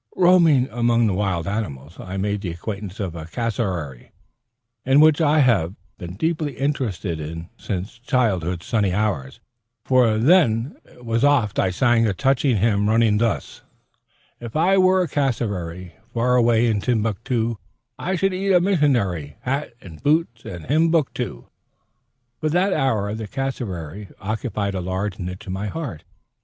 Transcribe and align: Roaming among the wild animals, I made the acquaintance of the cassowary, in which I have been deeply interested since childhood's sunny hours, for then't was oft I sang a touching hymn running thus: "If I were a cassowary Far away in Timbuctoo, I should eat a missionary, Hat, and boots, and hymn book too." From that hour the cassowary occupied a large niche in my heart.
Roaming 0.17 0.67
among 0.71 1.05
the 1.05 1.13
wild 1.13 1.45
animals, 1.45 1.99
I 1.99 2.17
made 2.17 2.41
the 2.41 2.49
acquaintance 2.49 2.99
of 2.99 3.11
the 3.13 3.25
cassowary, 3.25 4.09
in 4.83 4.99
which 4.99 5.21
I 5.21 5.41
have 5.41 5.75
been 5.99 6.15
deeply 6.15 6.53
interested 6.57 7.45
since 7.55 7.99
childhood's 7.99 8.65
sunny 8.65 8.93
hours, 8.93 9.41
for 9.85 10.17
then't 10.17 10.75
was 11.05 11.23
oft 11.23 11.59
I 11.59 11.69
sang 11.69 12.07
a 12.07 12.15
touching 12.15 12.57
hymn 12.57 12.89
running 12.89 13.19
thus: 13.19 13.61
"If 14.39 14.55
I 14.55 14.75
were 14.79 15.03
a 15.03 15.07
cassowary 15.07 15.93
Far 16.15 16.35
away 16.35 16.65
in 16.65 16.81
Timbuctoo, 16.81 17.59
I 17.99 18.15
should 18.15 18.33
eat 18.33 18.51
a 18.53 18.59
missionary, 18.59 19.35
Hat, 19.41 19.73
and 19.81 20.01
boots, 20.01 20.45
and 20.45 20.65
hymn 20.65 20.89
book 20.89 21.13
too." 21.13 21.45
From 22.39 22.49
that 22.53 22.73
hour 22.73 23.13
the 23.13 23.27
cassowary 23.27 24.07
occupied 24.19 24.73
a 24.73 24.81
large 24.81 25.19
niche 25.19 25.45
in 25.45 25.53
my 25.53 25.67
heart. 25.67 26.05